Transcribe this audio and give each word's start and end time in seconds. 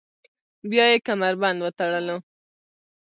بیا 0.69 0.85
یې 0.91 0.97
کمربند 1.07 1.57
وتړلو. 1.61 2.17